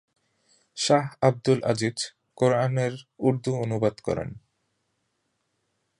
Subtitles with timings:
[0.77, 1.97] শাহ আবদুল আজিজ
[2.37, 2.93] কুরআনের
[3.19, 4.29] উর্দু অনুবাদ করেন।